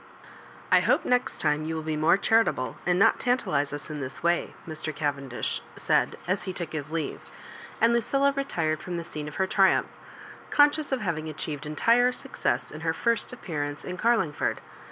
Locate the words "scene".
9.03-9.27